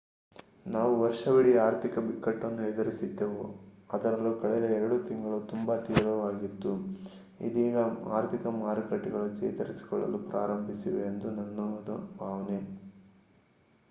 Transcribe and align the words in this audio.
ನಾವು 0.65 0.93
ವರ್ಷವಿಡೀ 0.99 1.51
ಆರ್ಥಿಕ 1.63 1.99
ಬಿಕ್ಕಟ್ಟನ್ನು 2.05 2.61
ಎದುರಿಸಿದ್ದೆವು 2.67 3.43
ಅದರಲ್ಲೂ 3.89 4.31
ಕಳೆದ 4.35 4.65
ಎರಡು 4.77 4.97
ತಿಂಗಳು 5.03 5.35
ಅದು 5.35 5.49
ತುಂಬಾ 5.51 5.75
ತೀವ್ರವಾಗಿತ್ತು 5.85 6.71
ಇದೀಗ 7.39 7.85
ಆರ್ಥಿಕ 8.15 8.45
ಮಾರುಕಟ್ಟೆಗಳು 8.59 9.29
ಚೇತರಿಸಿಕೊಳ್ಳಲು 9.39 10.21
ಪ್ರಾರಂಭಿಸಿವೆ 10.27 11.03
ಎಂಬುದು 11.11 11.35
ನನ್ನ 11.39 11.69
ಭಾವನೆ 12.19 12.59